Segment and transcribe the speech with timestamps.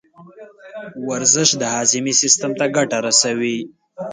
[1.09, 3.57] ورزش د هاضمې سیستم ته ګټه رسوي.